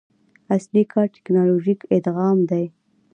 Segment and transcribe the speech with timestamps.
[0.55, 2.65] اصلي کار ټکنالوژیک ادغام دی.